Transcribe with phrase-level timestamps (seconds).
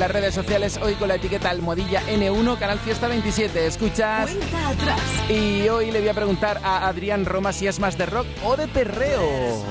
[0.00, 3.66] las redes sociales hoy con la etiqueta almohadilla N1, Canal Fiesta 27.
[3.66, 4.30] Escuchas.
[4.30, 5.00] Cuenta atrás.
[5.28, 8.56] Y hoy le voy a preguntar a Adrián Roma si es más de rock o
[8.56, 9.62] de perreo.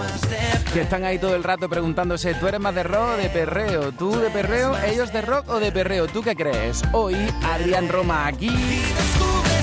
[0.71, 3.92] Que están ahí todo el rato preguntándose, ¿tú eres más de rock o de perreo?
[3.92, 4.78] ¿Tú de perreo?
[4.84, 6.05] ¿Ellos de rock o de perreo?
[6.05, 6.84] ¿Tú qué crees?
[6.94, 8.52] Hoy Adrián Roma aquí.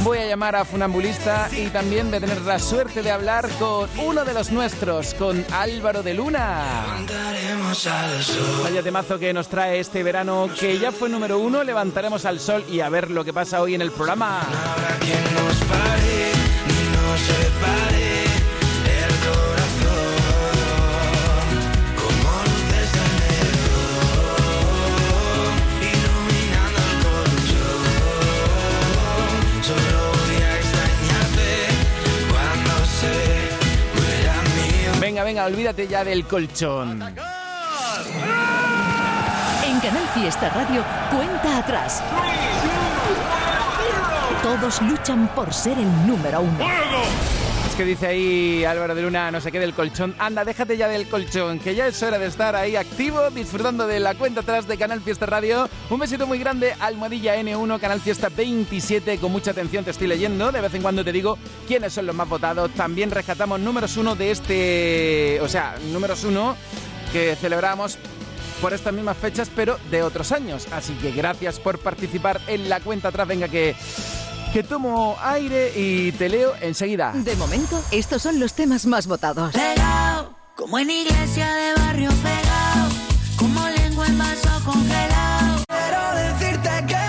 [0.07, 3.91] Voy a llamar a Funambulista y también voy a tener la suerte de hablar con
[3.99, 6.63] uno de los nuestros, con Álvaro de Luna.
[8.63, 12.65] Vaya temazo que nos trae este verano, que ya fue número uno, levantaremos al sol
[12.71, 14.43] y a ver lo que pasa hoy en el programa.
[35.17, 37.01] Venga, venga, olvídate ya del colchón.
[37.01, 37.15] En
[39.81, 42.03] Canal Fiesta Radio, cuenta atrás.
[44.43, 46.59] Todos luchan por ser el número uno.
[47.77, 50.15] Que dice ahí Álvaro de Luna, no sé qué del colchón.
[50.19, 54.01] Anda, déjate ya del colchón, que ya es hora de estar ahí activo, disfrutando de
[54.01, 55.69] la cuenta atrás de Canal Fiesta Radio.
[55.91, 59.19] Un besito muy grande, Almohadilla N1, Canal Fiesta 27.
[59.19, 60.51] Con mucha atención te estoy leyendo.
[60.53, 61.37] De vez en cuando te digo
[61.69, 62.71] quiénes son los más votados.
[62.71, 65.39] También rescatamos números uno de este.
[65.43, 66.57] O sea, números uno
[67.13, 67.99] que celebramos
[68.63, 70.67] por estas mismas fechas, pero de otros años.
[70.73, 73.29] Así que gracias por participar en la cuenta atrás.
[73.29, 73.75] Venga, que,
[74.57, 77.13] que tomo aire y te leo enseguida.
[77.13, 79.53] De momento, estos son los temas más votados.
[79.53, 82.89] Pegado, como en iglesia de barrio pegado,
[83.37, 85.63] como lengua en vaso congelado.
[85.69, 87.06] Quiero decirte que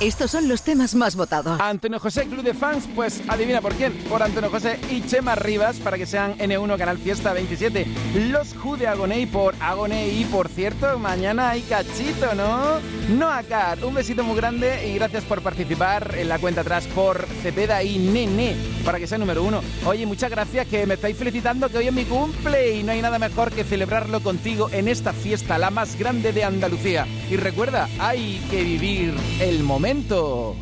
[0.00, 1.60] estos son los temas más votados.
[1.60, 3.92] Antonio José, Club de Fans, pues adivina por quién.
[4.08, 7.86] Por Antonio José y Chema Rivas para que sean N1 Canal Fiesta 27.
[8.30, 10.22] Los Who de por Agoney.
[10.22, 12.80] Y por cierto, mañana hay cachito, ¿no?
[13.10, 13.76] No acá.
[13.82, 17.98] Un besito muy grande y gracias por participar en la cuenta atrás por Cepeda y
[17.98, 18.56] Nene
[18.86, 19.60] para que sea número uno.
[19.84, 23.02] Oye, muchas gracias que me estáis felicitando que hoy es mi cumple y no hay
[23.02, 27.06] nada mejor que celebrarlo contigo en esta fiesta, la más grande de Andalucía.
[27.28, 29.89] Y recuerda, hay que vivir el momento.
[29.92, 30.54] 10.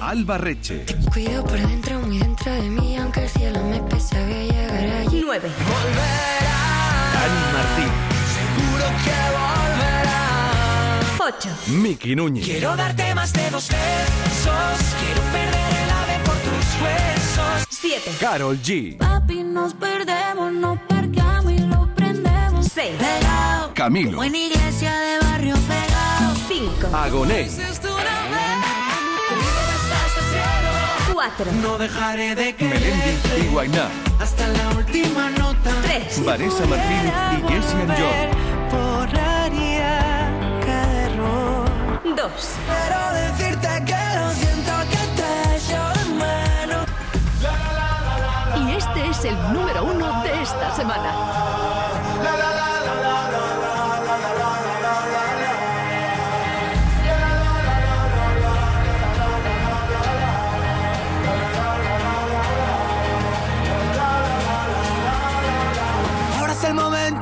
[0.00, 4.32] Alba Reche, Cuido por dentro, muy dentro de mí, aunque el cielo me pese, voy
[4.32, 5.22] a llegar allí.
[5.24, 5.50] 9.
[7.12, 7.90] Dani Martín,
[8.36, 11.48] Seguro que volverá 8.
[11.82, 17.66] Miki Núñez, Quiero darte más de dos besos Quiero perder el ave por tus huesos
[17.68, 18.12] 7.
[18.20, 22.68] Carol G, Papi, nos perdemos, nos parqueamos y lo prendemos.
[22.72, 22.94] 6.
[22.98, 25.95] Pegado, Camilo, como en iglesia de barrio pegado.
[26.56, 26.96] 5.
[26.96, 28.46] Agoné, Es tu nombre
[29.28, 31.52] Conmigo estás al cielo 4.
[31.60, 36.24] No dejaré de Melendi y Guainá, Hasta la última nota 3.
[36.24, 38.28] Vanessa Martín y Jessie and John.
[38.70, 40.30] Borraría
[40.64, 41.68] cada error
[42.04, 42.16] 2.
[42.16, 46.86] Quiero decirte que lo siento que te echo de menos
[48.56, 51.45] Y este es el número uno de esta semana.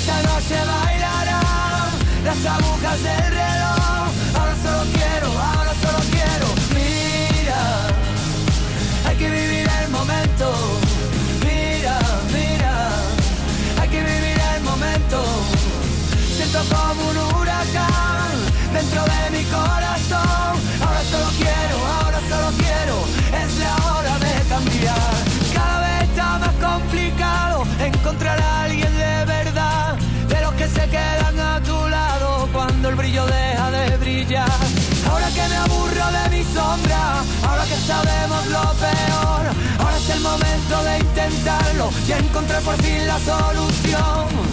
[0.00, 1.90] Esta noche bailarán
[2.24, 3.49] las agujas del reloj.
[40.30, 44.49] Momento de intentarlo y encontrar por fin la solución.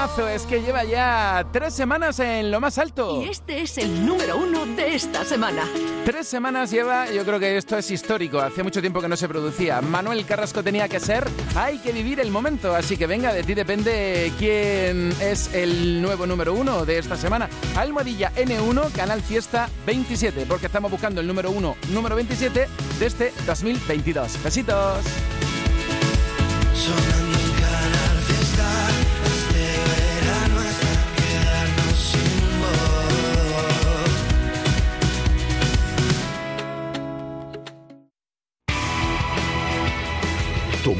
[0.00, 0.28] Temazo!
[0.28, 3.22] Es que lleva ya tres semanas en lo más alto.
[3.22, 5.68] Y este es el número uno de esta semana.
[6.04, 9.28] Tres semanas lleva, yo creo que esto es histórico, hacía mucho tiempo que no se
[9.28, 9.80] producía.
[9.80, 13.54] Manuel Carrasco tenía que ser, hay que vivir el momento, así que venga, de ti
[13.54, 17.48] depende quién es el nuevo número uno de esta semana.
[17.76, 22.68] Almohadilla N1, Canal Fiesta 27, porque estamos buscando el número uno, número 27
[22.98, 24.42] de este 2022.
[24.42, 25.04] Besitos.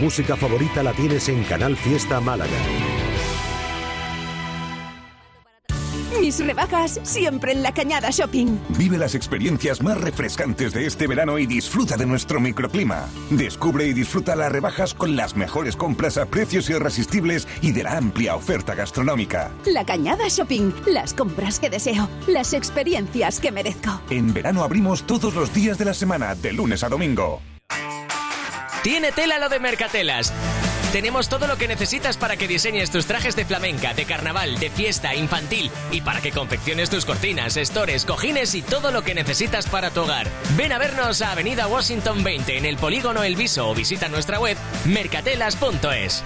[0.00, 2.50] Música favorita la tienes en Canal Fiesta Málaga.
[6.20, 8.58] Mis rebajas siempre en la Cañada Shopping.
[8.76, 13.08] Vive las experiencias más refrescantes de este verano y disfruta de nuestro microclima.
[13.30, 17.96] Descubre y disfruta las rebajas con las mejores compras a precios irresistibles y de la
[17.96, 19.50] amplia oferta gastronómica.
[19.66, 20.72] La Cañada Shopping.
[20.86, 22.08] Las compras que deseo.
[22.26, 24.00] Las experiencias que merezco.
[24.10, 27.40] En verano abrimos todos los días de la semana, de lunes a domingo.
[28.82, 30.32] Tiene tela lo de Mercatelas.
[30.90, 34.70] Tenemos todo lo que necesitas para que diseñes tus trajes de flamenca, de carnaval, de
[34.70, 39.66] fiesta, infantil y para que confecciones tus cortinas, estores, cojines y todo lo que necesitas
[39.66, 40.26] para tu hogar.
[40.56, 44.40] Ven a vernos a Avenida Washington 20 en el Polígono El Viso o visita nuestra
[44.40, 44.56] web
[44.86, 46.24] mercatelas.es.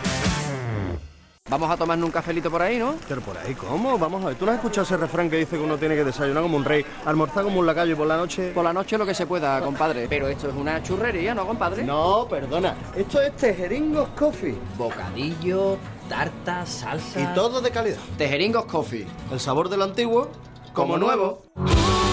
[1.50, 2.94] Vamos a tomarnos un cafelito por ahí, ¿no?
[3.06, 3.98] Pero por ahí, ¿cómo?
[3.98, 6.02] Vamos a ver, ¿tú no has escuchado ese refrán que dice que uno tiene que
[6.02, 8.52] desayunar como un rey, almorzar como un lacayo y por la noche...
[8.52, 10.06] Por la noche lo que se pueda, compadre.
[10.08, 11.84] Pero esto es una churrería, ¿no, compadre?
[11.84, 14.56] No, perdona, esto es Tejeringos Coffee.
[14.78, 15.76] Bocadillo,
[16.08, 17.20] tarta, salsa...
[17.20, 17.98] Y todo de calidad.
[18.16, 19.06] Tejeringos Coffee.
[19.30, 20.30] El sabor del antiguo,
[20.72, 21.42] como, nuevo.
[21.52, 22.03] Cuando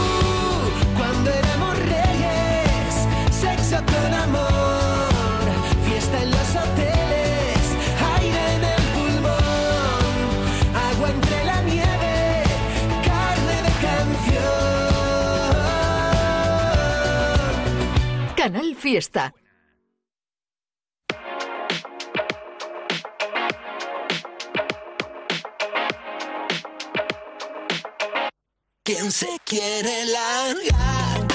[18.42, 19.36] Canal Fiesta.
[28.84, 31.31] ¿Quién se quiere largar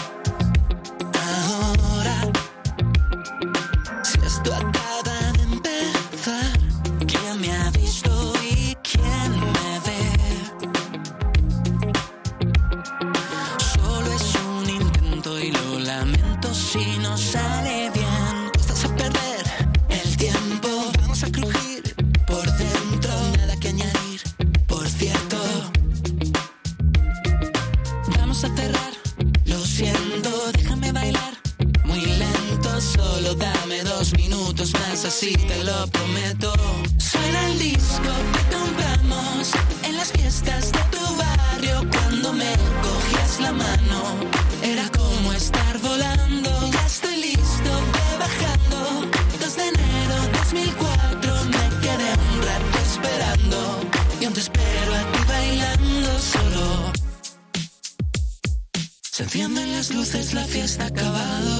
[59.90, 61.55] luces, la fiesta acabado.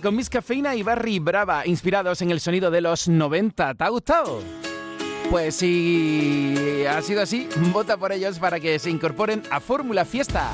[0.00, 3.74] Con Miss Cafeína y Barry Brava, inspirados en el sonido de los 90.
[3.74, 4.40] ¿Te ha gustado?
[5.30, 10.50] Pues si ha sido así, vota por ellos para que se incorporen a Fórmula Fiesta.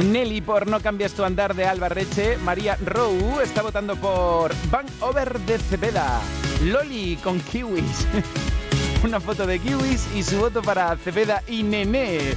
[0.00, 0.04] Este.
[0.04, 2.36] Nelly por No cambies tu andar de Alba Reche.
[2.38, 6.20] María Rowe está votando por Van Over de Cepeda.
[6.64, 8.06] Loli con kiwis.
[9.04, 12.34] Una foto de kiwis y su voto para Cepeda y Nené.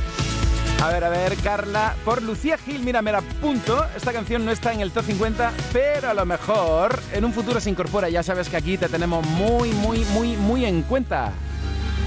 [0.81, 1.95] A ver, a ver, Carla.
[2.03, 3.85] Por Lucía Gil, mira, me la apunto.
[3.95, 7.59] Esta canción no está en el top 50, pero a lo mejor en un futuro
[7.59, 8.09] se incorpora.
[8.09, 11.31] Ya sabes que aquí te tenemos muy, muy, muy, muy en cuenta.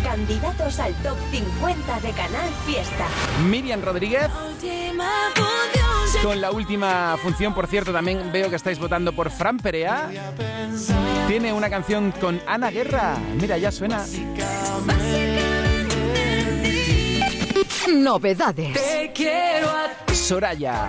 [0.02, 3.06] Candidatos al top 50 de Canal Fiesta.
[3.48, 4.28] Miriam Rodríguez.
[6.26, 10.10] Con la última función, por cierto, también veo que estáis votando por Fran Perea.
[11.28, 13.16] Tiene una canción con Ana Guerra.
[13.40, 14.04] Mira, ya suena.
[17.94, 18.72] Novedades.
[18.72, 20.88] Te quiero a Soraya.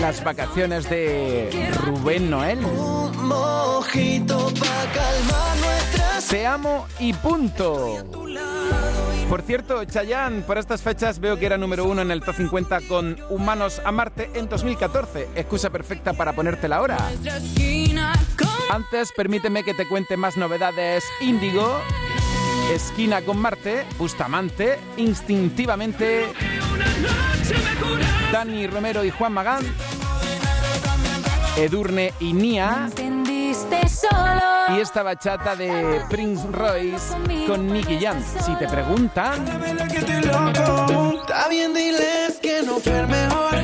[0.00, 2.58] Las vacaciones de Rubén Noel.
[2.64, 7.98] un mojito pa' calmar nuestras Te amo y punto.
[9.32, 12.82] Por cierto, Chayanne, por estas fechas veo que era número uno en el top 50
[12.82, 15.30] con Humanos a Marte en 2014.
[15.34, 16.98] Excusa perfecta para ponértela ahora.
[18.68, 21.02] Antes, permíteme que te cuente más novedades.
[21.22, 21.80] Índigo,
[22.74, 26.26] Esquina con Marte, Bustamante, Instintivamente,
[28.30, 29.64] Dani Romero y Juan Magán,
[31.56, 32.90] Edurne y Nia.
[34.68, 37.14] Y esta bachata de Prince Royce
[37.46, 38.22] con Nicky Jam.
[38.44, 39.44] Si te preguntan,
[41.20, 43.54] Está bien, diles que no fue el mejor,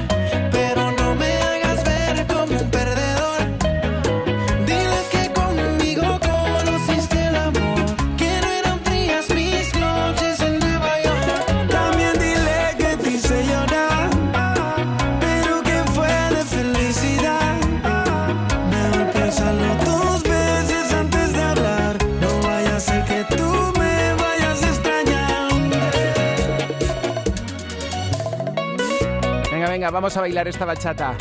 [29.78, 31.16] venga, vamos a bailar esta bachata.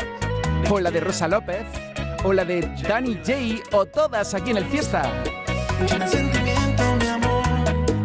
[0.68, 1.64] O la de Rosa López,
[2.24, 5.02] o la de Danny J, o todas aquí en el fiesta.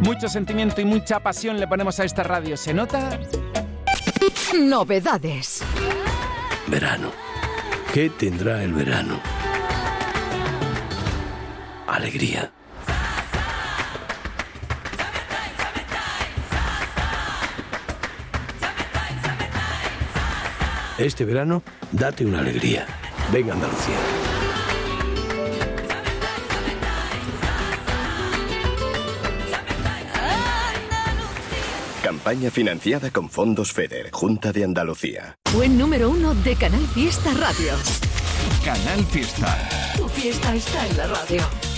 [0.02, 2.56] Mucho sentimiento y mucha pasión le ponemos a esta radio.
[2.56, 3.20] ¿Se nota?
[4.54, 5.64] Novedades.
[6.68, 7.10] Verano.
[7.92, 9.20] ¿Qué tendrá el verano?
[11.88, 12.53] Alegría.
[21.04, 22.88] Este verano, date una alegría.
[23.30, 23.98] Venga Andalucía.
[32.02, 35.36] Campaña financiada con fondos FEDER, Junta de Andalucía.
[35.54, 37.74] Buen número uno de Canal Fiesta Radio.
[38.64, 39.58] Canal Fiesta.
[39.98, 41.73] Tu fiesta está en la radio.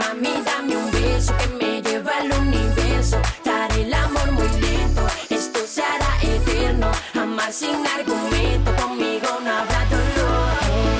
[0.00, 3.18] Mami, dame un beso que me lleva al universo.
[3.44, 6.90] Daré el amor muy lento, esto se hará eterno.
[7.14, 10.52] Amar sin argumento, conmigo no habrá dolor.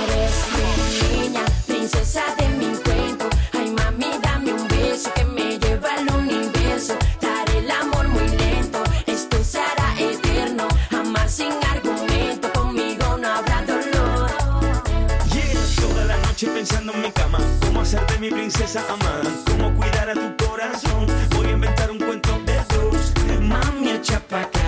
[0.04, 3.26] Eres mi niña, princesa de mi cuento.
[3.59, 6.95] Ay, mami, dame un beso que me lleva al universo.
[7.21, 10.69] Daré el amor muy lento, esto se hará eterno.
[10.90, 14.30] Amar sin argumento, conmigo no habrá dolor.
[15.33, 17.11] Yeah, toda la noche pensando en mi
[17.91, 21.07] hacerte mi princesa amada, cómo cuidar a tu corazón.
[21.35, 23.13] Voy a inventar un cuento de dos.
[23.41, 24.61] Mami, echa pa' acá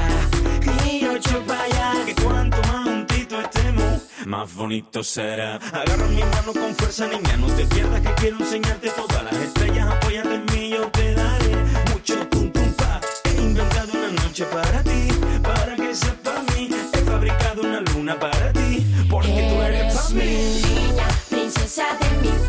[0.84, 1.62] y yo echo pa'.
[2.04, 5.54] Que cuanto más juntito estemos, más bonito será.
[5.54, 9.86] Agarra mi mano con fuerza, niña, no te pierdas que quiero enseñarte todas las estrellas.
[9.92, 11.56] Apóyate en mí, yo te daré
[11.92, 13.00] mucho tum tum pa.
[13.24, 15.08] He inventado una noche para ti,
[15.44, 16.70] para que sepa mí.
[16.92, 20.60] He fabricado una luna para ti, porque tú eres pa' mí.
[20.64, 22.41] niña, princesa de mi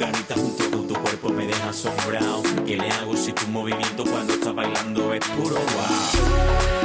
[0.00, 2.42] carita junto con tu cuerpo me deja asombrado?
[2.64, 6.79] ¿Qué le hago si tu movimiento cuando estás bailando es puro wow?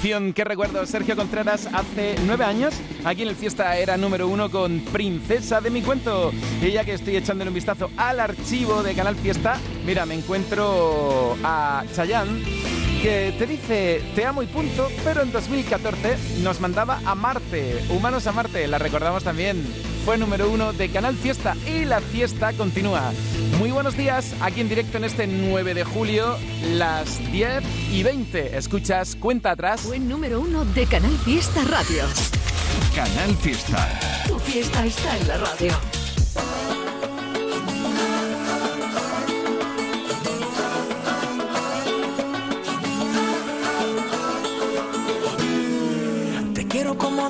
[0.00, 0.86] Adicción, qué recuerdo.
[0.86, 2.72] Sergio Contreras hace nueve años,
[3.04, 6.32] aquí en el Fiesta era número uno con Princesa de mi cuento.
[6.62, 11.36] Y ya que estoy echándole un vistazo al archivo de Canal Fiesta, mira, me encuentro
[11.44, 12.42] a Chayanne,
[13.02, 18.26] que te dice te amo y punto, pero en 2014 nos mandaba a Marte, Humanos
[18.26, 19.66] a Marte, la recordamos también.
[20.04, 23.12] Fue número uno de Canal Fiesta y la fiesta continúa.
[23.58, 26.36] Muy buenos días, aquí en directo en este 9 de julio,
[26.72, 28.56] las 10 y 20.
[28.56, 29.84] Escuchas Cuenta Atrás.
[29.86, 32.04] Buen número uno de Canal Fiesta Radio.
[32.94, 34.00] Canal Fiesta.
[34.26, 35.99] Tu fiesta está en la radio.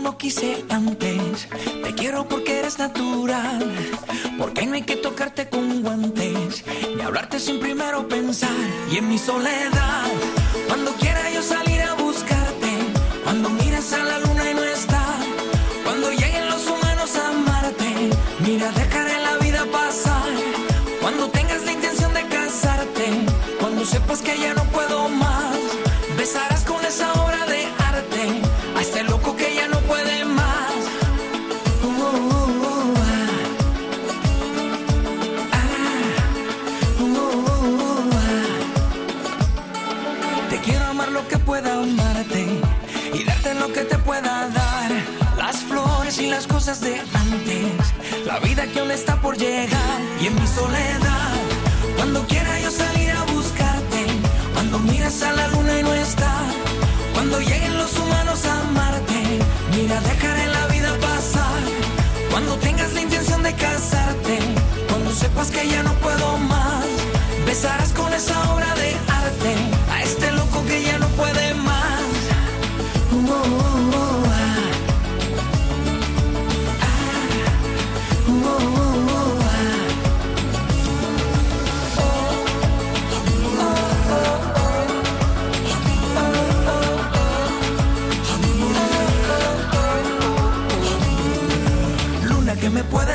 [0.00, 1.48] No quise antes.
[1.82, 3.72] Te quiero porque eres natural.
[4.38, 6.64] Porque no hay que tocarte con guantes.
[6.96, 8.50] Ni hablarte sin primero pensar.
[8.90, 10.08] Y en mi soledad,
[10.68, 12.70] cuando quiera yo salir a buscarte.
[13.24, 15.04] Cuando miras a la luna y no está.
[15.84, 18.10] Cuando lleguen los humanos a amarte.
[18.40, 20.30] Mira, dejaré la vida pasar.
[21.00, 23.06] Cuando tengas la intención de casarte.
[23.60, 25.58] Cuando sepas que ya no puedo más.
[26.16, 28.40] Besarás con esa obra de arte.
[28.76, 29.02] A este
[41.12, 42.46] Lo que pueda amarte
[43.12, 44.90] y darte lo que te pueda dar.
[45.36, 49.98] Las flores y las cosas de antes, la vida que aún está por llegar.
[50.20, 51.32] Y en mi soledad,
[51.96, 54.06] cuando quiera yo salir a buscarte,
[54.54, 56.32] cuando miras a la luna y no está,
[57.12, 59.40] cuando lleguen los humanos a amarte,
[59.74, 61.60] mira, dejaré la vida pasar.
[62.30, 64.38] Cuando tengas la intención de casarte,
[64.88, 66.86] cuando sepas que ya no puedo más,
[67.46, 69.79] besarás con esa obra de arte
[70.70, 71.09] que ya no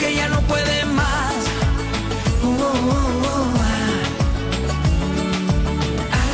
[0.00, 1.34] que ya no puede más.
[2.42, 3.90] Uh, uh, uh, ah.
[6.12, 6.28] Ah.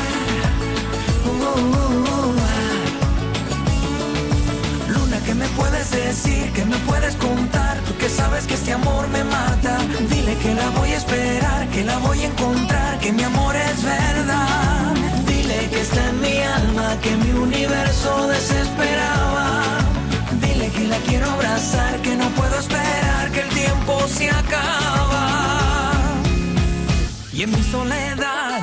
[4.89, 6.53] Luna, ¿qué me puedes decir?
[6.53, 7.79] ¿Qué me puedes contar?
[7.87, 9.79] Tú que sabes que este amor me mata.
[10.11, 13.83] Dile que la voy a esperar, que la voy a encontrar, que mi amor es
[13.83, 14.95] verdad.
[15.27, 19.63] Dile que está en mi alma, que mi universo desesperaba.
[20.41, 22.46] Dile que la quiero abrazar, que no puedo
[27.47, 28.61] mi soledad,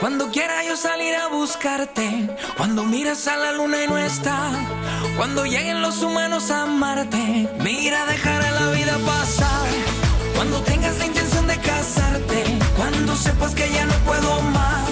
[0.00, 4.50] cuando quiera yo salir a buscarte, cuando miras a la luna y no está,
[5.16, 9.68] cuando lleguen los humanos a amarte, mira, dejaré la vida pasar.
[10.34, 12.44] Cuando tengas la intención de casarte,
[12.76, 14.88] cuando sepas que ya no puedo más,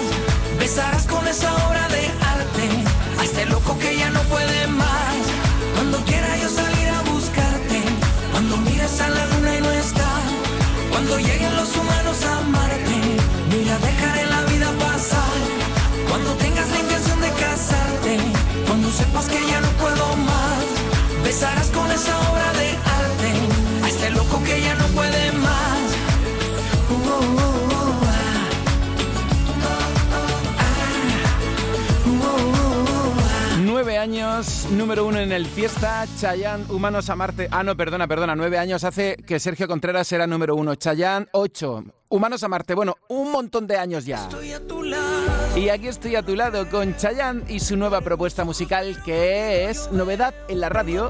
[0.59, 2.69] besarás con esa obra de arte
[3.19, 5.15] a este loco que ya no puede más.
[5.75, 7.81] Cuando quiera yo salir a buscarte,
[8.31, 10.09] cuando mires a la luna y no está,
[10.91, 12.52] cuando lleguen los humanos a amarte,
[16.13, 18.19] Cuando tengas la intención de casarte,
[18.67, 20.63] cuando sepas que ya no puedo más,
[21.23, 22.92] besarás con esa obra de arte
[34.03, 37.47] años, número uno en el Fiesta, Chayán, Humanos a Marte.
[37.51, 38.35] Ah, no, perdona, perdona.
[38.35, 40.75] Nueve años hace que Sergio Contreras era número uno.
[40.75, 41.85] Chayán, ocho.
[42.09, 42.75] Humanos a Marte.
[42.75, 44.27] Bueno, un montón de años ya.
[45.55, 49.89] Y aquí estoy a tu lado con Chayán y su nueva propuesta musical que es
[49.93, 51.09] novedad en la radio.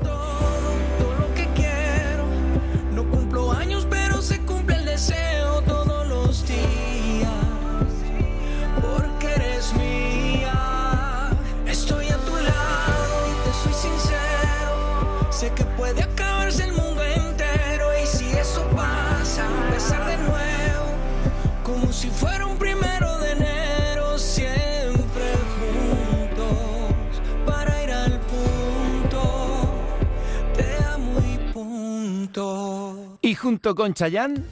[33.21, 34.43] Y junto con Chayán,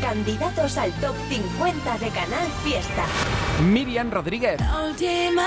[0.00, 3.06] Candidatos al top 50 de Canal Fiesta.
[3.62, 4.60] Miriam Rodríguez.
[4.60, 5.46] La última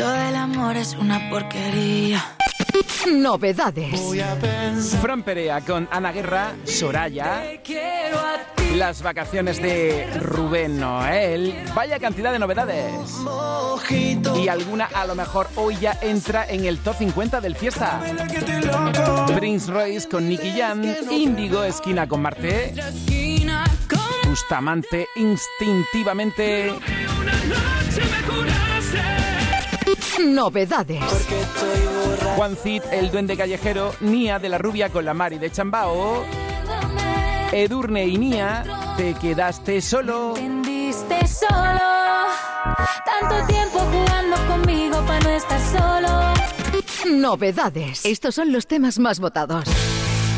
[0.00, 2.24] Concepto del amor es una porquería.
[3.12, 4.00] Novedades.
[5.02, 7.42] Fran Perea con Ana Guerra, Soraya.
[8.76, 11.54] Las vacaciones de Rubén Noel.
[11.74, 12.94] Vaya cantidad de novedades.
[14.42, 18.00] Y alguna a lo mejor hoy ya entra en el top 50 del fiesta.
[19.36, 20.82] Prince Royce con Nicky Jam.
[21.10, 22.74] Índigo Esquina con Marte.
[24.24, 26.72] Bustamante instintivamente.
[30.26, 31.02] Novedades.
[32.36, 36.24] Juan Cid, el duende callejero, Nia de la rubia con la Mari de Chambao,
[37.52, 38.64] Edurne y Nia,
[38.96, 40.36] te quedaste solo.
[40.36, 41.80] Entendiste solo.
[43.04, 46.34] Tanto tiempo jugando conmigo para no estar solo.
[47.10, 48.04] Novedades.
[48.04, 49.64] Estos son los temas más votados.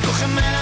[0.04, 0.61] Cógeme la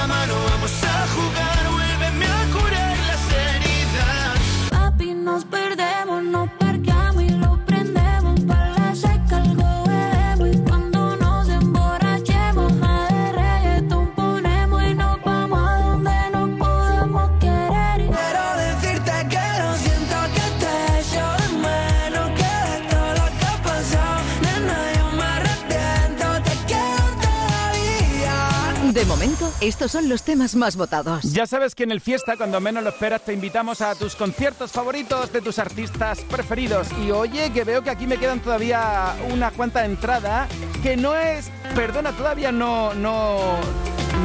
[29.61, 31.33] estos son los temas más votados.
[31.33, 34.73] Ya sabes que en el fiesta, cuando menos lo esperas, te invitamos a tus conciertos
[34.73, 36.89] favoritos de tus artistas preferidos.
[37.05, 40.49] Y oye, que veo que aquí me quedan todavía una cuanta entrada,
[40.83, 43.59] que no es, perdona, todavía no, no,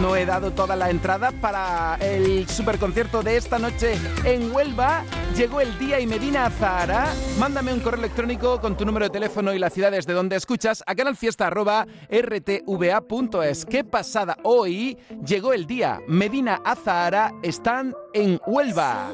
[0.02, 5.04] no he dado toda la entrada para el superconcierto de esta noche en Huelva.
[5.36, 7.14] Llegó el día y Medina Zahara.
[7.40, 10.84] Mándame un correo electrónico con tu número de teléfono y las ciudades de donde escuchas
[10.86, 13.66] a canalfiesta.rtva.es.
[13.66, 16.02] Qué pasada hoy llegó el día.
[16.08, 19.12] Medina Azahara están en Huelva.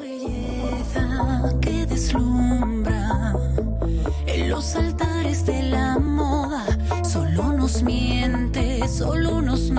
[8.87, 9.71] Solo nos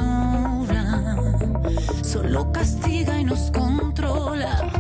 [2.03, 4.71] solo castiga y nos controla.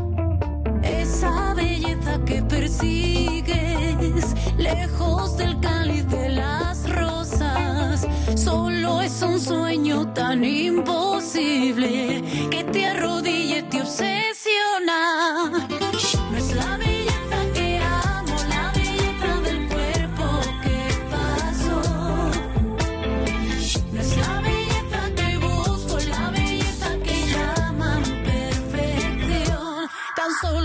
[0.83, 10.45] Esa belleza que persigues, lejos del cáliz de las rosas, solo es un sueño tan
[10.45, 15.68] imposible que te arrodilla y te obsesiona.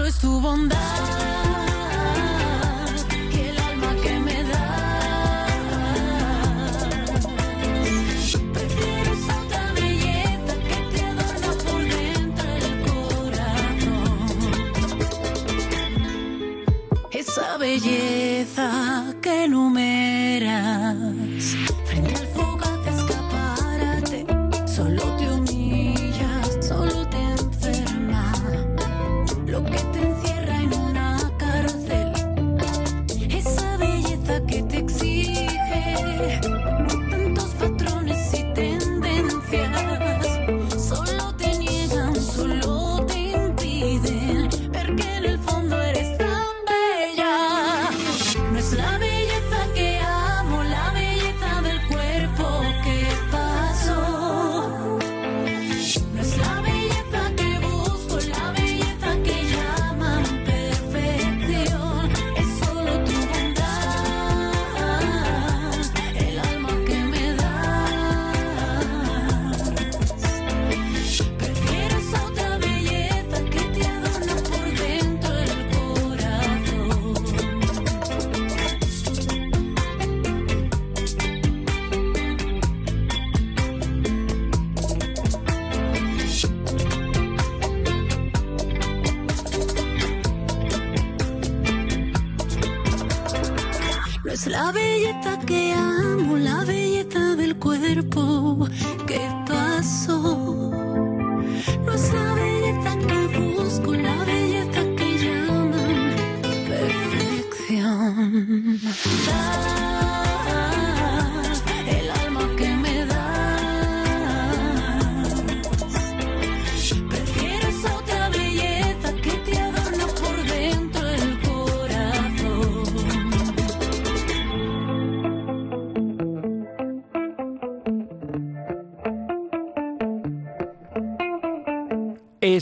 [0.07, 1.16] Es tu bondad.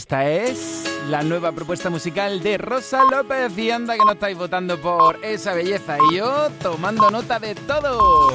[0.06, 4.80] Esta es la nueva propuesta musical de Rosa López y anda que no estáis votando
[4.80, 8.32] por esa belleza y yo tomando nota de todo.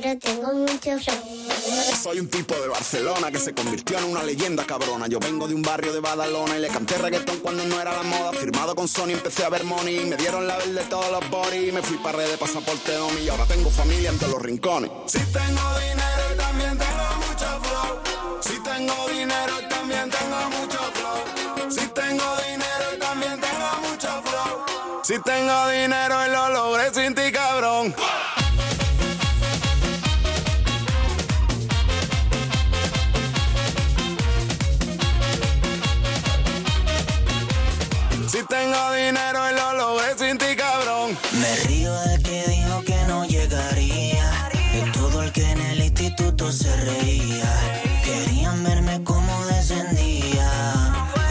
[0.00, 1.96] Pero tengo mucho flow.
[2.02, 5.06] Soy un tipo de Barcelona que se convirtió en una leyenda cabrona.
[5.06, 8.02] Yo vengo de un barrio de Badalona y le canté reggaetón cuando no era la
[8.02, 8.32] moda.
[8.32, 10.06] Firmado con Sony empecé a ver money.
[10.06, 11.72] Me dieron la verde todos los body.
[11.72, 14.90] Me fui para red de pasaporte Domi y ahora tengo familia en todos los rincones.
[15.06, 18.40] Si tengo dinero y también tengo mucho flow.
[18.40, 21.70] Si tengo dinero y también tengo mucho flow.
[21.70, 25.02] Si tengo dinero y también tengo mucho flow.
[25.04, 27.94] Si tengo dinero y lo logré sin ti, cabrón.
[38.52, 41.16] Tengo dinero y lo logré sin ti, cabrón.
[41.40, 44.50] Me río del que dijo que no llegaría.
[44.74, 47.50] De todo el que en el instituto se reía.
[48.04, 50.50] Querían verme como descendía.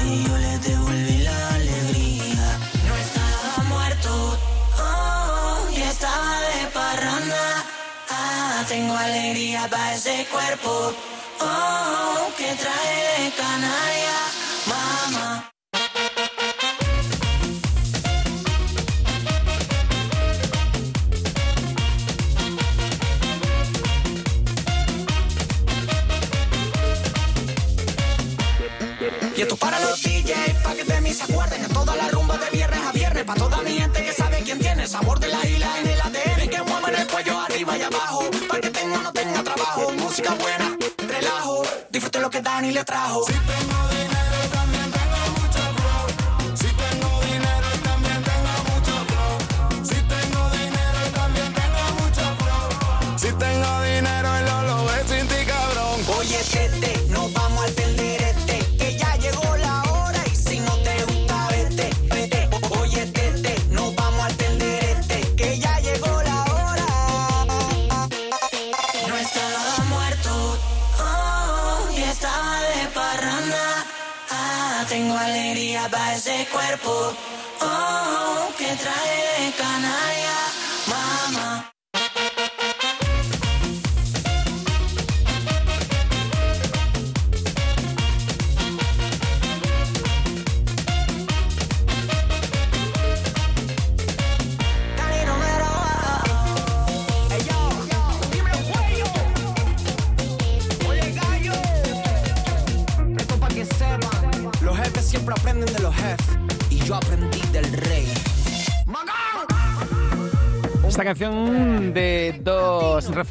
[0.04, 2.48] Y yo les devolví la alegría.
[2.88, 4.40] No estaba muerto.
[4.80, 7.46] Oh, y estaba de parranda.
[8.10, 10.94] Ah, tengo alegría para ese cuerpo.
[11.40, 14.31] Oh, que trae de Canarias.
[34.92, 36.50] Sabor de la isla en el ADN.
[36.50, 38.30] Que muevan el cuello arriba y abajo.
[38.50, 39.90] Pa' que tenga o no tenga trabajo.
[39.94, 40.78] Música buena,
[41.08, 41.64] relajo.
[41.90, 43.26] Disfrute lo que Dani le trajo.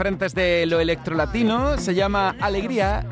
[0.01, 3.05] Referentes de lo electrolatino se llama Alegría.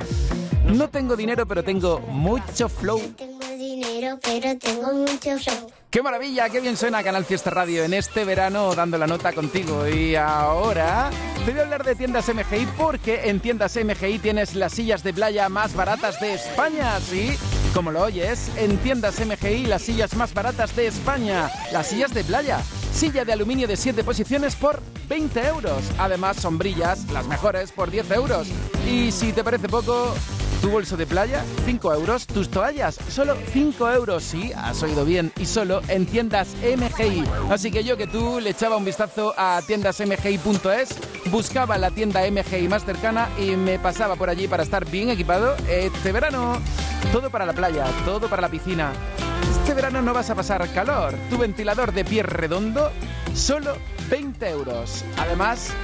[0.65, 2.99] No tengo dinero, pero tengo mucho flow.
[3.15, 5.71] Tengo dinero, pero tengo mucho flow.
[5.91, 6.49] ¡Qué maravilla!
[6.49, 9.87] ¡Qué bien suena Canal Fiesta Radio en este verano dando la nota contigo!
[9.87, 11.11] Y ahora
[11.45, 15.13] te voy a hablar de tiendas MGI porque en tiendas MGI tienes las sillas de
[15.13, 17.37] playa más baratas de España, ¿sí?
[17.75, 22.25] Como lo oyes, en tiendas MGI las sillas más baratas de España, las sillas de
[22.25, 22.63] playa.
[22.99, 25.85] Silla de aluminio de 7 posiciones por 20 euros.
[25.99, 28.49] Además, sombrillas, las mejores, por 10 euros.
[28.91, 30.13] Y si te parece poco,
[30.61, 32.27] tu bolso de playa, 5 euros.
[32.27, 34.25] Tus toallas, solo 5 euros.
[34.25, 35.33] Sí, has oído bien.
[35.39, 37.23] Y solo en tiendas MGI.
[37.51, 40.89] Así que yo que tú le echaba un vistazo a tiendasmgi.es,
[41.31, 45.55] buscaba la tienda MGI más cercana y me pasaba por allí para estar bien equipado
[45.69, 46.61] este verano.
[47.13, 48.91] Todo para la playa, todo para la piscina.
[49.69, 51.15] Este verano no vas a pasar calor.
[51.29, 52.91] Tu ventilador de pie redondo,
[53.35, 53.77] solo
[54.09, 55.05] 20 euros.
[55.19, 55.75] Además,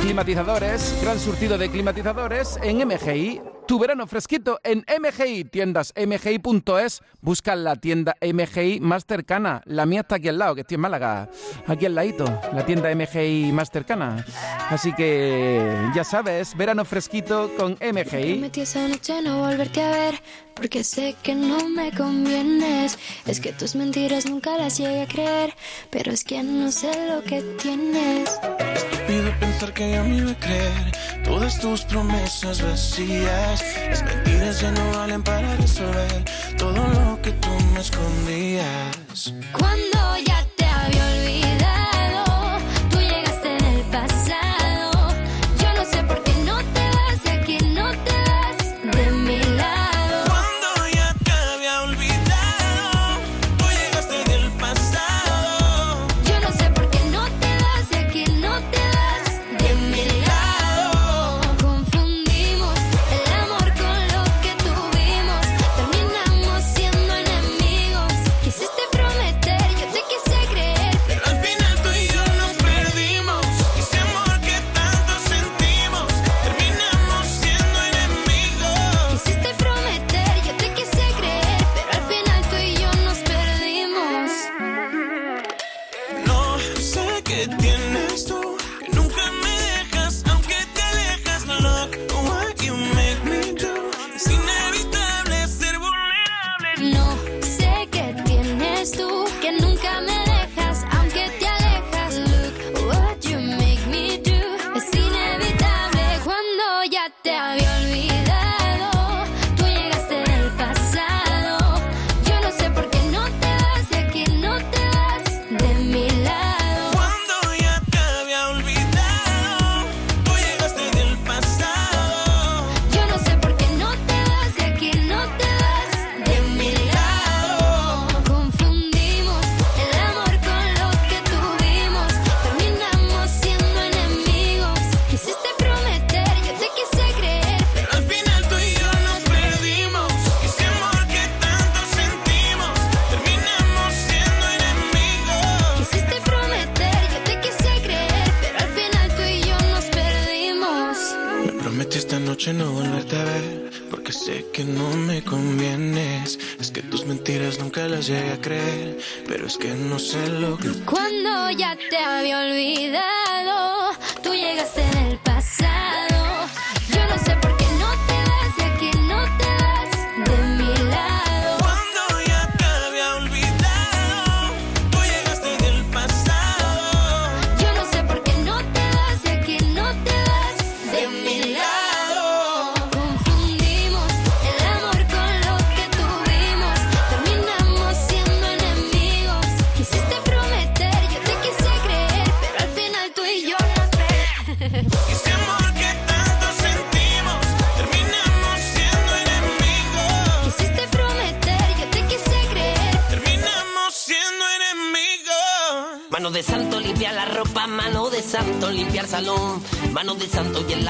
[0.00, 3.40] climatizadores, gran surtido de climatizadores en MGI.
[3.68, 7.02] Tu verano fresquito en MGI, tiendas mgi.es.
[7.20, 9.60] Busca la tienda MGI más cercana.
[9.66, 11.28] La mía está aquí al lado, que estoy en Málaga.
[11.66, 14.24] Aquí al ladito, la tienda MGI más cercana.
[14.70, 18.32] Así que ya sabes, verano fresquito con MGI.
[18.32, 20.22] Prometí esa noche no volverte a ver,
[20.54, 22.98] porque sé que no me convienes.
[23.26, 25.54] Es que tus mentiras nunca las llegué a creer,
[25.90, 28.30] pero es que no sé lo que tienes.
[28.74, 30.92] Estúpido pensar que ya me iba a creer
[31.28, 33.57] todas tus promesas vacías.
[33.90, 36.24] Las mentiras ya no valen para resolver
[36.56, 39.32] todo lo que tú me escondías.
[39.52, 40.44] Cuando ya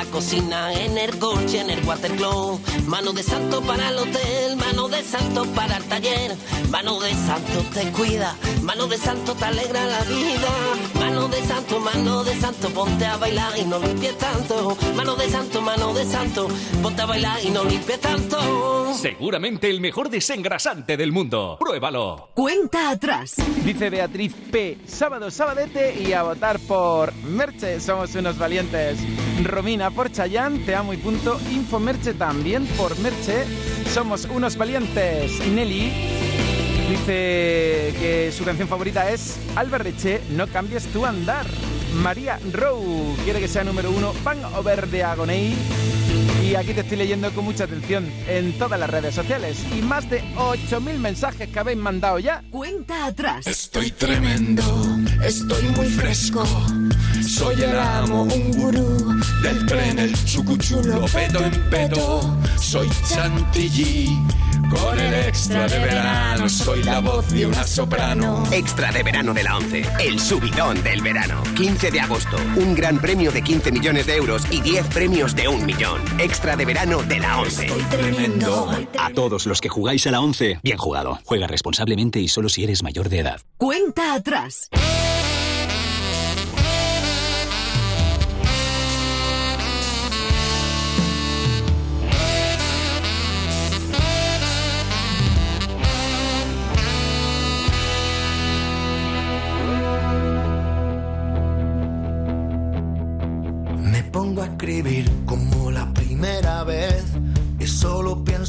[0.09, 5.03] cocina, en el coche, en el watercloak, mano de santo para el hotel, mano de
[5.03, 6.37] santo para el taller,
[6.71, 10.49] mano de santo te cuida, mano de santo te alegra la vida,
[10.95, 15.29] mano de santo, mano de santo, ponte a bailar y no limpies tanto, mano de
[15.31, 16.49] santo, mano de santo,
[16.83, 18.95] ponte a bailar y no limpies tanto.
[18.95, 21.57] Seguramente el mejor desengrasante del mundo.
[21.61, 22.31] Pruébalo.
[22.35, 23.37] Cuenta atrás.
[23.65, 24.79] Dice Beatriz P.
[24.87, 27.81] Sábado, sabadete y a votar por Merche.
[27.81, 28.99] Somos unos valientes.
[29.45, 31.41] Romina por Chayán, te amo y punto.
[31.51, 33.45] Info Merche también por Merche.
[33.93, 35.45] Somos unos valientes.
[35.49, 35.91] Nelly
[36.89, 41.47] dice que su canción favorita es Alba Reche, No cambies tu andar.
[42.01, 44.13] María Rowe quiere que sea número uno.
[44.23, 45.57] Pan Over de Agoney.
[46.49, 49.59] Y aquí te estoy leyendo con mucha atención en todas las redes sociales.
[49.77, 52.43] Y más de 8.000 mensajes que habéis mandado ya.
[52.51, 53.47] Cuenta atrás.
[53.47, 54.63] Estoy tremendo,
[55.23, 56.43] estoy muy fresco.
[57.23, 62.39] Soy el amo, un gurú del tren, el chucuchulo, pedo en pedo.
[62.59, 64.19] Soy chantilly,
[64.71, 66.49] con el extra de verano.
[66.49, 68.45] Soy la voz de una soprano.
[68.53, 69.83] Extra de verano de la 11.
[70.01, 71.43] El subidón del verano.
[71.57, 72.37] 15 de agosto.
[72.57, 76.01] Un gran premio de 15 millones de euros y 10 premios de un millón.
[76.19, 77.67] Extra de verano de la 11.
[77.91, 78.71] tremendo.
[78.99, 81.19] A todos los que jugáis a la 11, bien jugado.
[81.25, 83.41] Juega responsablemente y solo si eres mayor de edad.
[83.57, 84.69] Cuenta atrás.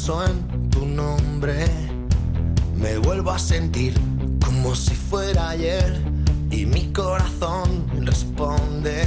[0.00, 1.66] Pienso en tu nombre.
[2.76, 3.94] Me vuelvo a sentir
[4.44, 6.00] como si fuera ayer
[6.50, 9.06] y mi corazón responde.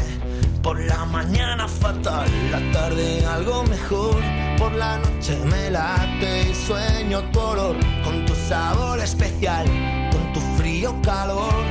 [0.61, 4.21] Por la mañana fatal, la tarde algo mejor.
[4.59, 9.65] Por la noche me late y sueño tu olor con tu sabor especial,
[10.11, 11.63] con tu frío calor,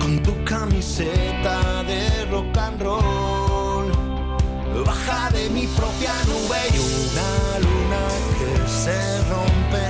[0.00, 3.92] con tu camiseta de rock and roll.
[4.84, 7.73] Baja de mi propia nube y una que
[8.84, 9.84] se rompe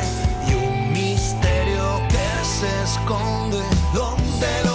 [0.48, 3.60] y un misterio que se esconde.
[3.92, 4.73] ¿Dónde lo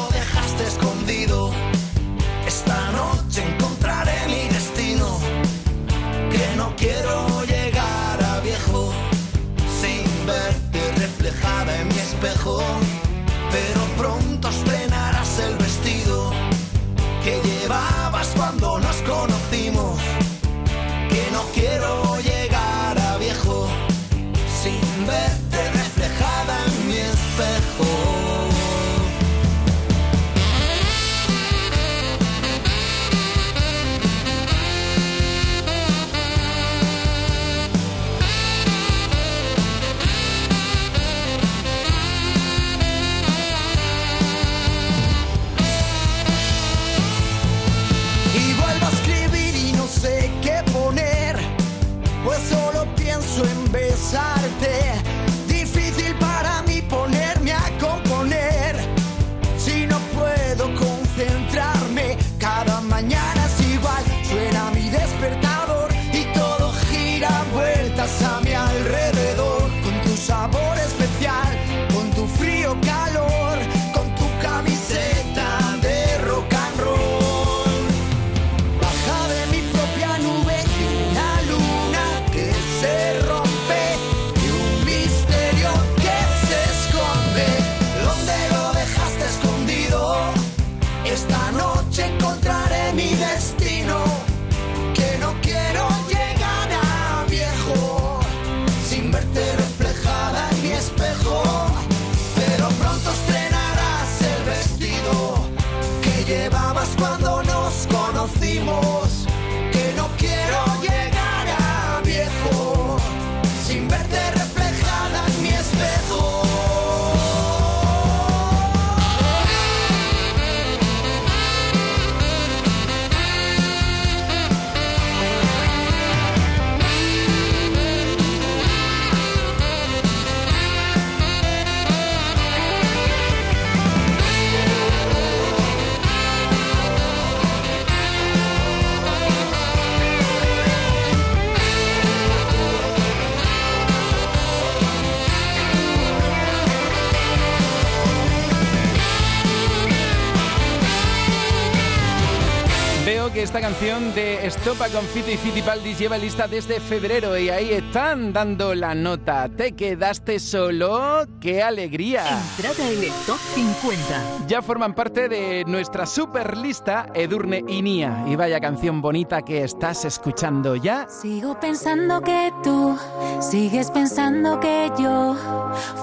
[153.40, 157.72] que esta canción de Estopa con Fito y Fitipaldis lleva lista desde febrero y ahí
[157.72, 159.48] están dando la nota.
[159.48, 161.26] ¿Te quedaste solo?
[161.40, 162.24] ¡Qué alegría!
[162.58, 164.48] Entrada en el top 50.
[164.48, 168.26] Ya forman parte de nuestra super lista Edurne y Nia.
[168.28, 171.08] Y vaya canción bonita que estás escuchando ya.
[171.08, 172.98] Sigo pensando que tú
[173.40, 175.36] sigues pensando que yo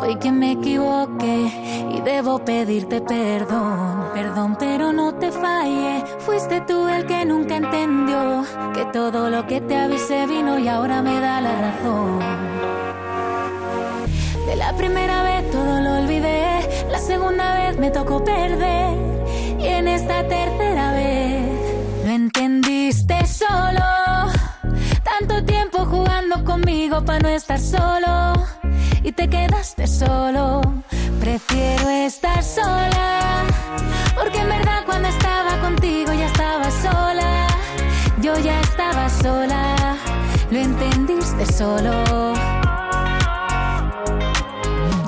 [0.00, 1.50] fui quien me equivoqué
[1.90, 4.06] y debo pedirte perdón.
[4.14, 6.02] Perdón, pero no te fallé.
[6.20, 11.02] Fuiste tú el que nunca entendió que todo lo que te avisé vino y ahora
[11.02, 12.20] me da la razón.
[14.46, 18.96] De la primera vez todo lo olvidé, la segunda vez me tocó perder
[19.58, 21.50] y en esta tercera vez
[22.04, 24.32] lo entendiste solo.
[25.02, 28.34] Tanto tiempo jugando conmigo para no estar solo
[29.02, 30.60] y te quedaste solo.
[31.20, 32.25] Prefiero estar
[41.56, 41.90] solo.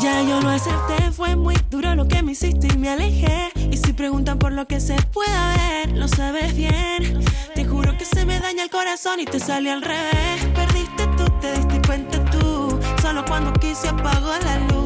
[0.00, 3.50] Ya yo lo acepté, fue muy duro lo que me hiciste y me alejé.
[3.70, 7.22] Y si preguntan por lo que se pueda ver, lo sabes bien.
[7.54, 10.46] Te juro que se me daña el corazón y te salió al revés.
[10.54, 12.78] Perdiste tú, te diste cuenta tú.
[13.02, 14.77] Solo cuando quise apagó la luz.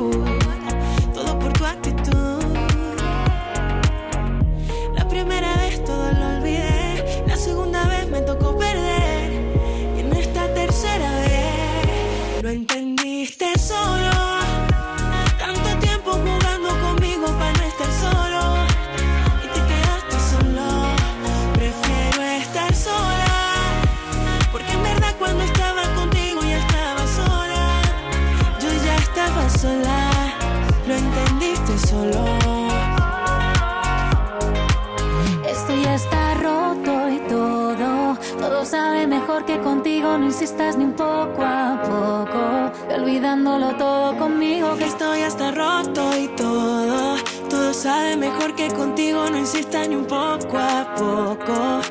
[40.33, 44.75] Insistas ni un poco a poco, olvidándolo todo conmigo.
[44.79, 47.17] Que esto ya está roto y todo,
[47.51, 49.29] todo sabe mejor que contigo.
[49.31, 51.83] No insistas ni un poco a poco.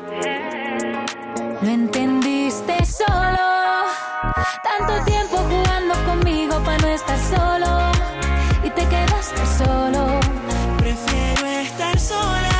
[1.62, 3.46] Lo entendiste solo.
[4.68, 7.70] Tanto tiempo jugando conmigo para no estar solo.
[8.64, 10.18] Y te quedaste solo.
[10.78, 12.51] Prefiero estar sola.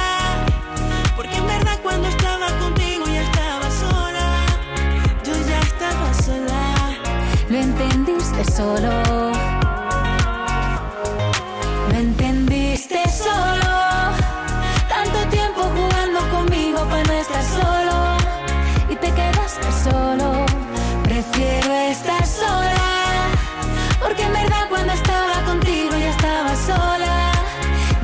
[8.45, 8.91] Solo.
[11.91, 13.73] Lo entendiste solo.
[14.89, 18.17] Tanto tiempo jugando conmigo para no estar solo.
[18.89, 20.47] Y te quedaste solo.
[21.05, 23.31] Prefiero estar sola.
[24.01, 27.33] Porque en verdad cuando estaba contigo ya estaba sola.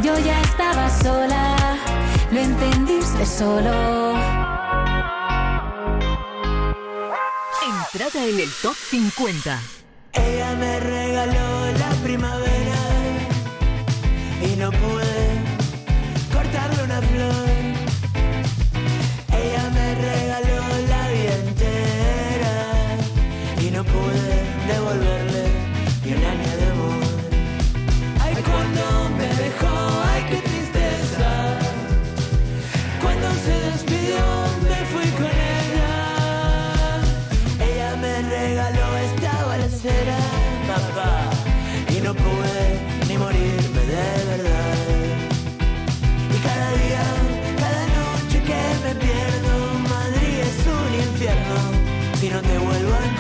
[0.03, 1.57] Yo ya estaba sola.
[2.31, 3.73] Lo entendiste solo.
[7.63, 9.78] Entrada en el top 50.
[10.13, 12.81] Ella me regaló la primavera
[14.43, 15.43] y no pude
[16.33, 17.48] cortarle una flor.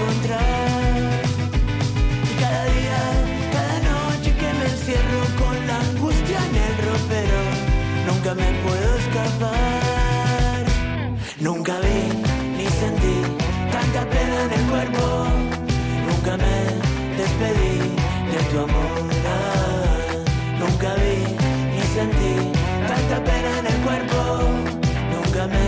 [0.01, 0.05] Y
[2.41, 3.01] cada día,
[3.53, 7.41] cada noche que me encierro con la angustia en el ropero,
[8.07, 10.63] nunca me puedo escapar.
[11.41, 12.01] Nunca vi
[12.57, 13.17] ni sentí
[13.73, 15.05] tanta pena en el cuerpo,
[16.09, 16.57] nunca me
[17.21, 17.77] despedí
[18.31, 19.09] de tu amor.
[20.61, 21.17] Nunca vi
[21.75, 22.35] ni sentí
[22.87, 24.19] tanta pena en el cuerpo,
[25.13, 25.67] nunca me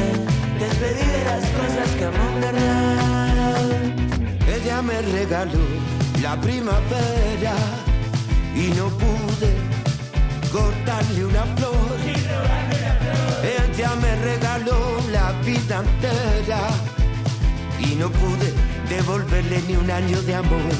[0.63, 3.20] despedí de las cosas que en verdad.
[4.83, 5.59] Me regaló
[6.23, 7.55] la primavera
[8.55, 9.55] y no pude
[10.51, 11.99] cortarle una flor.
[13.45, 16.71] Ella me regaló la vida entera
[17.79, 18.55] y no pude
[18.89, 20.73] devolverle ni un año de amor.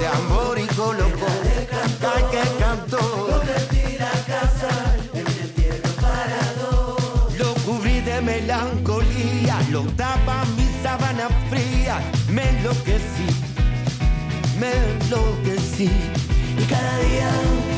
[0.00, 1.26] De amor y loco,
[2.14, 3.42] ay que cantó.
[7.38, 12.00] Lo cubrí de melancolía, lo daba mi sábana fría,
[12.30, 13.28] me enloquecí,
[14.58, 15.90] me enloquecí.
[16.58, 17.30] Y cada día,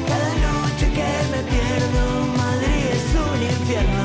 [0.06, 2.02] cada noche que me pierdo,
[2.36, 4.04] Madrid es un infierno.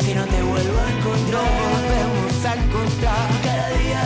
[0.00, 3.26] Si no te vuelvo a encontrar, no volvemos a encontrar.
[3.44, 4.02] Cada día,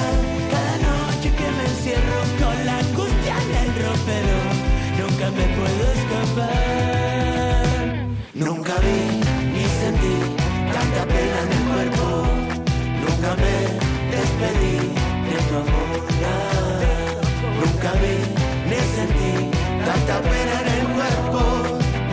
[0.54, 4.38] cada noche que me encierro con la angustia en el ropero,
[5.00, 6.52] nunca me puedo escapar.
[8.34, 9.00] Nunca vi
[9.54, 10.16] ni sentí
[10.72, 12.06] tanta pena en el cuerpo,
[13.04, 13.71] nunca me
[14.42, 14.76] despedí
[15.28, 16.02] de tu amor.
[17.60, 18.16] Nunca vi
[18.68, 19.50] ni sentí
[19.86, 21.40] tanta pena en el cuerpo,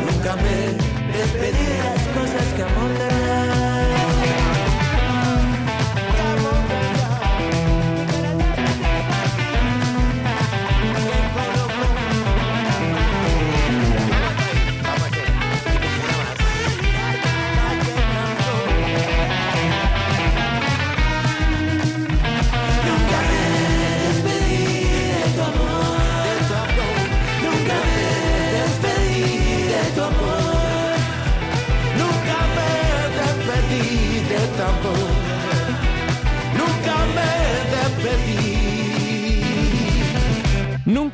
[0.06, 3.59] nunca me despedí de las cosas que amo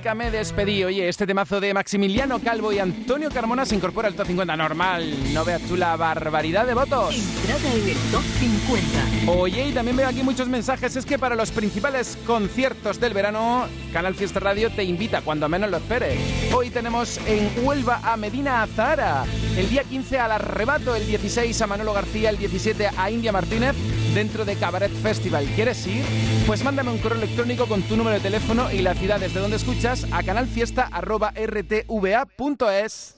[0.06, 0.84] Nunca me despedí.
[0.84, 5.34] Oye, este temazo de Maximiliano Calvo y Antonio Carmona se incorpora al top 50 normal.
[5.34, 7.16] No veas tú la barbaridad de votos.
[7.16, 9.32] Entrada en el top 50.
[9.32, 10.96] Oye, y también veo aquí muchos mensajes.
[10.96, 15.72] Es que para los principales conciertos del verano, Canal Fiesta Radio te invita cuando menos
[15.72, 16.20] lo esperes.
[16.54, 19.26] Hoy tenemos en Huelva a Medina Azahara.
[19.58, 23.76] El día 15 al Arrebato, el 16 a Manolo García, el 17 a India Martínez
[24.16, 25.46] dentro de Cabaret Festival.
[25.56, 26.04] ¿Quieres ir?
[26.48, 29.58] Pues mándame un correo electrónico con tu número de teléfono y la ciudad desde donde
[29.58, 33.16] escuchas a canalfiesta.rtva.es.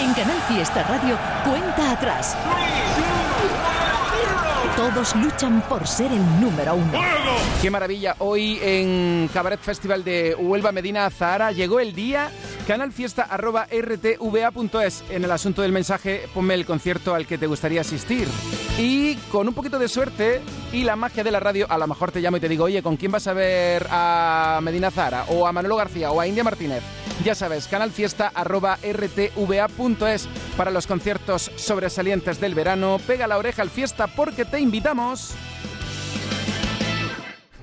[0.00, 2.34] En Canal Fiesta Radio, cuenta atrás.
[4.78, 6.92] Todos luchan por ser el número uno.
[7.60, 8.14] ¡Qué maravilla!
[8.20, 12.30] Hoy en Cabaret Festival de Huelva Medina Zahara llegó el día
[12.64, 15.04] canalfiesta.rtva.es.
[15.10, 18.28] En el asunto del mensaje, ponme el concierto al que te gustaría asistir.
[18.78, 22.12] Y con un poquito de suerte y la magia de la radio, a lo mejor
[22.12, 25.24] te llamo y te digo, oye, ¿con quién vas a ver a Medina Zahara?
[25.30, 26.84] O a Manolo García o a India Martínez.
[27.24, 33.00] Ya sabes, canalfiesta.rtva.es para los conciertos sobresalientes del verano.
[33.06, 35.34] Pega la oreja al fiesta porque te invitamos.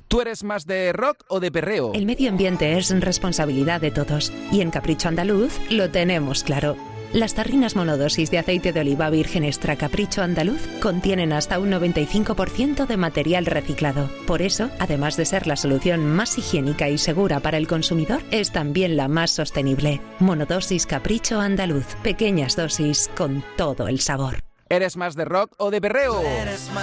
[0.07, 1.91] ¿Tú eres más de rock o de perreo?
[1.93, 6.77] El medio ambiente es responsabilidad de todos y en Capricho Andaluz lo tenemos claro.
[7.15, 12.85] Las tarrinas monodosis de aceite de oliva virgen extra Capricho Andaluz contienen hasta un 95%
[12.85, 14.09] de material reciclado.
[14.27, 18.51] Por eso, además de ser la solución más higiénica y segura para el consumidor, es
[18.51, 20.01] también la más sostenible.
[20.19, 21.85] Monodosis Capricho Andaluz.
[22.03, 24.44] Pequeñas dosis con todo el sabor.
[24.67, 26.23] ¿Eres más de rock o de perreo?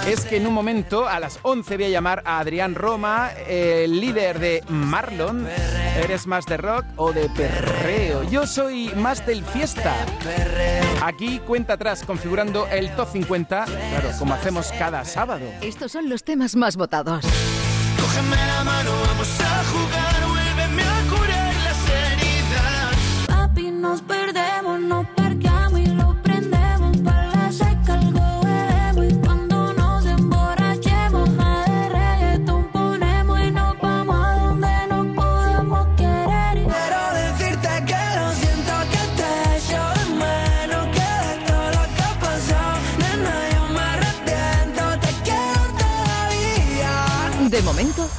[0.07, 3.99] Es que en un momento, a las 11, voy a llamar a Adrián Roma, el
[3.99, 5.45] líder de Marlon.
[5.97, 8.23] ¿Eres más de rock o de perreo?
[8.23, 9.93] Yo soy más del fiesta.
[11.01, 15.45] Aquí cuenta atrás, configurando el top 50, claro, como hacemos cada sábado.
[15.59, 17.25] Estos son los temas más votados.
[17.99, 23.27] Cógeme la mano, vamos a jugar, vuélveme a curar las heridas.
[23.27, 25.05] Papi, nos perdemos, nos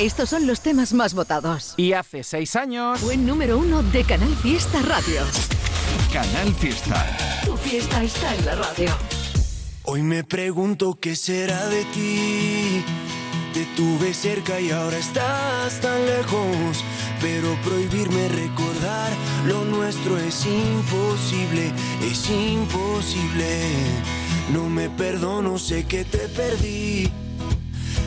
[0.06, 1.74] estos son los temas más votados.
[1.76, 3.00] Y hace seis años...
[3.00, 5.22] Fue número uno de Canal Fiesta Radio.
[6.12, 7.06] Canal Fiesta.
[7.44, 8.90] Tu fiesta está en la radio.
[9.84, 12.84] Hoy me pregunto qué será de ti.
[13.54, 16.84] Te tuve cerca y ahora estás tan lejos.
[17.20, 19.10] Pero prohibirme recordar
[19.46, 23.60] lo nuestro es imposible, es imposible.
[24.52, 27.10] No me perdono, sé que te perdí.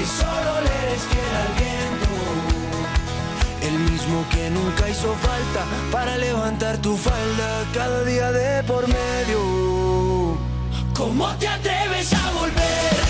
[0.00, 1.02] que solo le eres
[1.42, 2.12] al viento.
[3.68, 10.38] El mismo que nunca hizo falta para levantar tu falda cada día de por medio.
[10.94, 13.09] ¿Cómo te atreves a volver?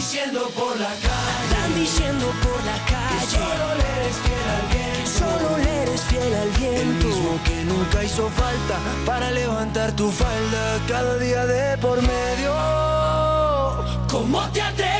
[0.00, 1.30] Diciendo por la calle.
[1.44, 3.20] Andan diciendo por la calle.
[3.20, 5.10] Que solo le eres fiel al viento.
[5.18, 7.06] solo le eres fiel al viento.
[7.06, 12.54] El mismo que nunca hizo falta para levantar tu falda cada día de por medio.
[14.08, 14.99] ¿Cómo te atreves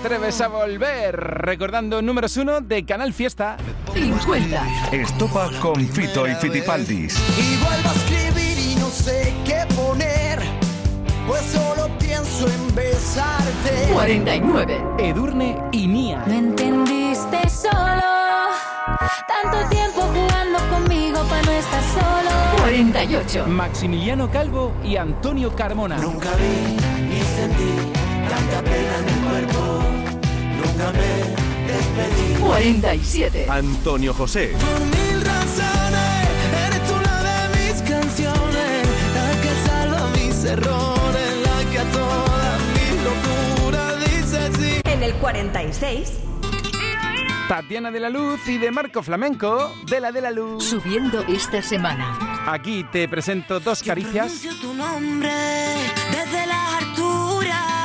[0.00, 1.16] atreves a volver?
[1.16, 3.56] Recordando números uno de Canal Fiesta.
[3.94, 4.90] 50.
[4.92, 7.18] Estopa con Fito y Fitipaldis.
[7.36, 10.38] Y vuelvo a escribir y no sé qué poner,
[11.26, 13.92] pues solo pienso en besarte.
[13.92, 14.84] 49.
[14.98, 16.22] Edurne y Mía.
[16.26, 17.72] No entendiste solo.
[19.26, 22.30] Tanto tiempo jugando conmigo para no estar solo.
[22.60, 23.46] 48.
[23.48, 25.98] Maximiliano Calvo y Antonio Carmona.
[25.98, 26.76] Nunca vi
[27.08, 29.87] ni sentí tanta pena en mi cuerpo.
[30.78, 32.40] Nunca me despedí.
[32.40, 33.46] 47.
[33.48, 34.52] Antonio José.
[34.52, 36.28] Por mil razones,
[36.66, 42.60] eres tú la de mis canciones, la que salva mis errores, la que a todas
[42.74, 44.80] mis locuras dice sí.
[44.84, 46.12] En el 46.
[47.48, 50.62] Tatiana de la Luz y de Marco Flamenco de la de la Luz.
[50.64, 52.44] Subiendo esta semana.
[52.46, 54.32] Aquí te presento dos caricias.
[54.32, 55.32] Pronuncio tu nombre
[56.12, 57.78] desde las alturas.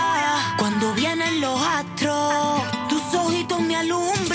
[0.60, 2.73] Cuando vienen los astros,
[3.60, 4.33] me alumbran.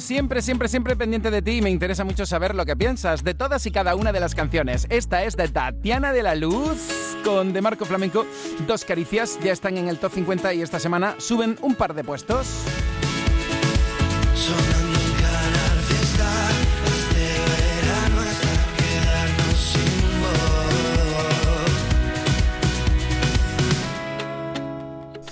[0.00, 3.34] siempre, siempre, siempre pendiente de ti y me interesa mucho saber lo que piensas de
[3.34, 4.86] todas y cada una de las canciones.
[4.90, 8.26] Esta es de Tatiana de la Luz con De Marco Flamenco.
[8.66, 12.04] Dos caricias ya están en el top 50 y esta semana suben un par de
[12.04, 12.46] puestos.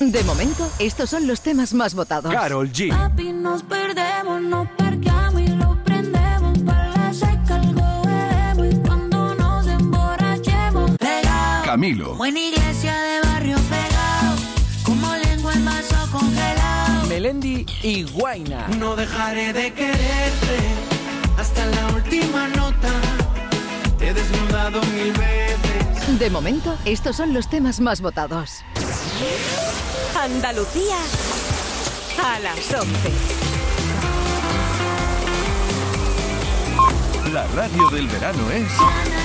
[0.00, 2.32] De momento, estos son los temas más votados.
[2.32, 2.90] Carol G.
[2.90, 6.56] Papi, nos perdemos, nos parqueamos y lo prendemos.
[6.60, 10.92] Para la seca algo bebemos y cuando nos emborrachemos.
[10.98, 12.14] Pegao, Camilo.
[12.14, 14.36] Buena iglesia de barrio pegado.
[14.84, 17.06] Como lengua en vaso congelado.
[17.08, 18.68] Melendi y Guaina.
[18.78, 20.58] No dejaré de quererte
[21.36, 22.92] hasta la última nota.
[23.98, 26.18] Te he desnudado mil veces.
[26.20, 28.62] De momento, estos son los temas más votados.
[30.14, 30.96] Andalucía
[32.22, 33.12] a las 11.
[37.32, 39.17] La radio del verano es...